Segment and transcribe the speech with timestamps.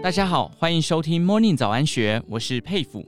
[0.00, 3.04] 大家好，欢迎收听 Morning 早安学，我是佩甫。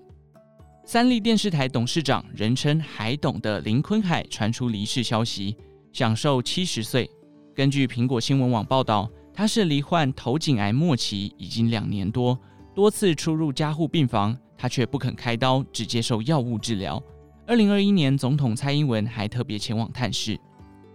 [0.84, 5.56] 三立电视台董事长，人称海董的林坤海传出离世消息，
[5.92, 7.08] 享寿七十岁。
[7.54, 12.36] 根据苹果新闻网报道，他是罹患头颈癌末期，已经两年多，
[12.74, 17.00] 多次出入加护病房，他却不肯开刀，只接受药物治疗。
[17.46, 20.36] 二零二一年，总统蔡英文还特别前往探视。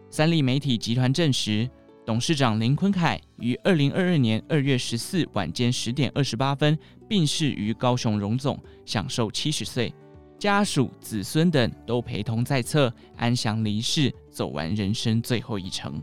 [0.09, 1.69] 三立媒体集团证实。
[2.05, 6.77] 董事长林坤凯于二零二二年二月十四晚间十点二十八分
[7.09, 9.91] 病逝于高雄荣总，享寿七十岁，
[10.37, 15.99] 家属、子孙等都陪同在侧，安详离世，走完人生最后一程。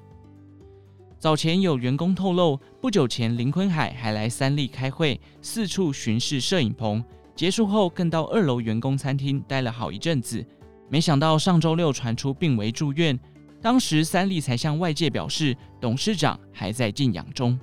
[1.20, 7.04] 早前有员工透露，不久前林坤海还来三立开会，四处巡视摄影棚，
[7.36, 10.44] 结束后更到二楼员工餐厅待了好一阵子，
[10.88, 13.16] 没想到上周六传出病危住院。
[13.62, 17.58] 当时三立才向外界表示，董事长还在静养中。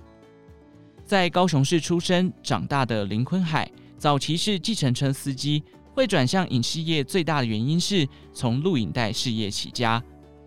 [1.05, 5.61] 在高雄市出生长大的林坤海，早期是计程车司机，
[5.93, 10.01] 会转向影视业最大的原因是从录影带事业起家。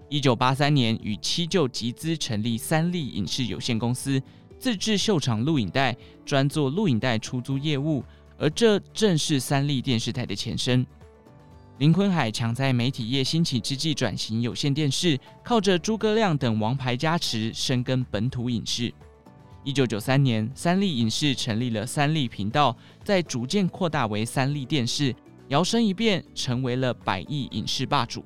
[0.08, 4.22] 一九八三年与七舅集资成立三立影视有限公司，
[4.58, 8.02] 自制秀场录影带，专做录影带出租业务，
[8.38, 10.86] 而这正是三立电视台的前身。
[11.78, 18.92] 林坤海抢在媒体业兴起之际转型有线电视，靠着诸葛亮等王牌加持，深耕本土影视。
[19.64, 25.14] 一九九三年，三立影视成立了三立频道，再逐渐扩大为三立电视，
[25.48, 28.24] 摇身一变成为了百亿影视霸主。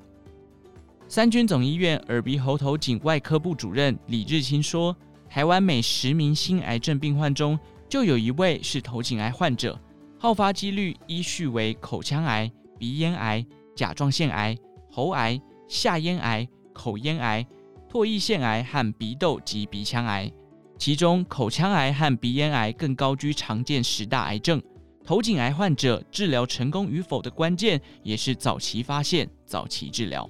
[1.07, 4.95] 三军总医院耳鼻喉头颈外科部主任李日清说
[5.29, 9.79] ：“台湾每十名新癌症病患中，就有一位是头颈癌患者，
[10.19, 14.57] 好发几率依序为口腔癌。”鼻咽癌、甲状腺癌、
[14.91, 17.45] 喉癌、下咽癌、口咽癌、
[17.89, 20.31] 唾液腺癌和鼻窦及鼻腔癌，
[20.77, 24.61] 其中口腔癌和鼻咽癌更高居常见十大癌症。
[25.03, 30.29] 头颈癌患者治疗成功与否的关键，也是早期发现、早期治疗。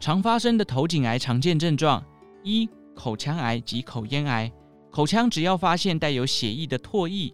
[0.00, 2.04] 常发生的头颈癌常见症状：
[2.42, 4.50] 一、口腔癌及口咽癌。
[4.90, 7.32] 口腔只要发现带有血液的唾液。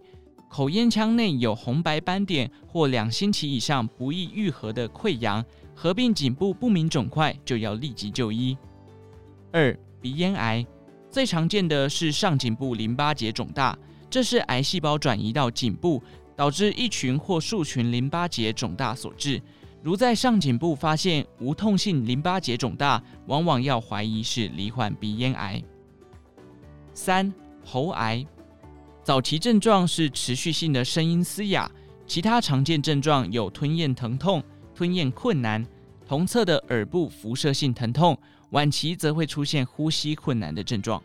[0.55, 5.45] 口咽腔内有红白斑点或两星期以上不易愈合的溃疡，
[5.75, 8.57] 合并颈部不明肿块，就要立即就医。
[9.51, 10.65] 二、鼻咽癌
[11.11, 13.77] 最常见的是上颈部淋巴结肿大，
[14.09, 16.01] 这是癌细胞转移到颈部，
[16.37, 19.43] 导致一群或数群淋巴结肿大所致。
[19.83, 25.61] 如在上颈部发现无痛性淋巴结肿大，往往要怀疑是罹患鼻咽癌。
[26.93, 27.35] 三、
[27.65, 28.25] 喉癌。
[29.05, 31.71] 早期症状是持续性的声音嘶哑，
[32.07, 34.43] 其他常见症状有吞咽疼痛、
[34.75, 35.63] 吞咽困难、
[36.09, 38.19] 同侧的耳部辐射性疼痛，
[38.53, 41.03] 晚期则会出现呼吸困难的症状。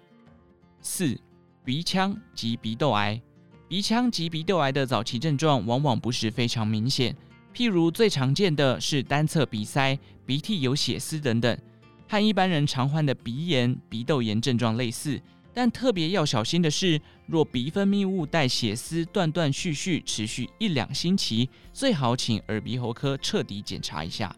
[0.80, 1.20] 四、
[1.66, 3.22] 鼻腔及鼻窦癌，
[3.68, 7.14] 鼻腔及鼻窦癌的早期症状往往不是非常明显，
[7.54, 11.60] 譬如最常见的是单侧鼻塞、鼻涕有血丝等等，
[12.08, 15.22] 和一般人常患的鼻炎、鼻窦炎症状类似。
[15.60, 24.34] 但特别要小心的是，若鼻分泌物带血丝断断续续，持续一两星期，最好请耳鼻喉科彻底检查一下。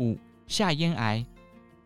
[0.00, 0.18] 五、
[0.48, 1.24] 下咽癌，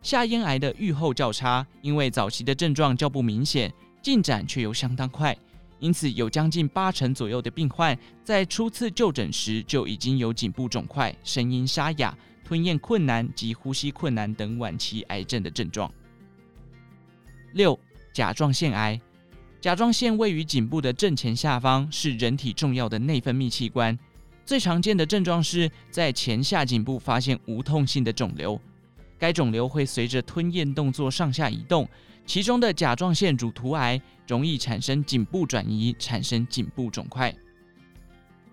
[0.00, 3.70] 下咽癌的预后较差，因为早期的症状较不明显，
[4.00, 5.36] 进展却又相当快，
[5.78, 7.94] 因此有将近八成左右的病患
[8.24, 15.92] 在初次就诊时就已经有颈部肿块、声音沙哑、吞咽困难及呼吸困难等晚期癌症的症状。
[17.52, 17.78] 六、
[18.12, 19.00] 甲状腺癌，
[19.60, 23.98] 甲状腺位于颈部的正前下方，是人体重要的内分泌器官。
[24.44, 28.60] 最常见的症状是在前下颈部发现无痛性的肿瘤，
[29.18, 31.88] 该肿瘤会随着吞咽动作上下移动。
[32.24, 37.32] 其中的甲状腺乳突癌容易产生颈部转移，产生颈部肿块。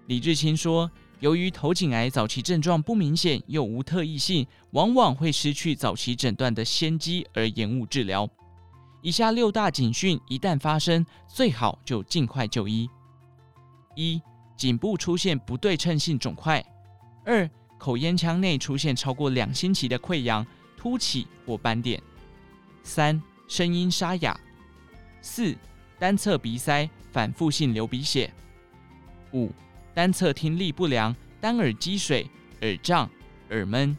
[0.06, 0.90] 李志清说，
[1.20, 8.30] 由于头颈癌早期症状不明显又无特异性，往往会失去早期诊断的先机而延误治疗。
[9.04, 12.90] 以下六大警讯一旦发生，最好就尽快就医：
[13.98, 14.22] 一、
[14.56, 16.64] 颈部出现不对称性肿块；
[17.26, 17.48] 二、
[17.78, 20.48] 口咽腔内出现超过两星期的溃疡、
[20.78, 22.00] 凸起或斑点；
[22.82, 24.34] 三、声音沙哑；
[25.22, 25.54] 四、
[26.00, 28.30] 单侧鼻塞，反复性流鼻血；
[29.34, 29.52] 五、
[29.94, 32.26] 单侧听力不良，单耳积水、
[32.62, 33.10] 耳胀、
[33.50, 33.94] 耳闷；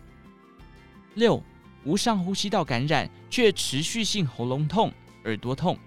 [1.12, 1.42] 六。
[1.84, 4.92] 无上呼吸道感染，却持续性喉咙痛、
[5.24, 5.78] 耳朵痛。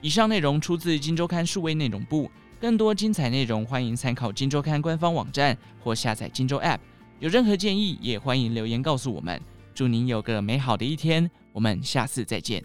[0.00, 6.76] 以上内容出自《金周刊》数位内容部，更多精彩内容欢迎参考《金周刊》官方网站或下载《金周 App》。
[7.18, 9.40] 有任何建议，也欢迎留言告诉我们。
[9.74, 12.62] 祝您有个美好的一天，我们下次再见。